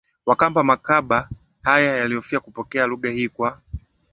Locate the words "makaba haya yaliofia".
0.63-2.39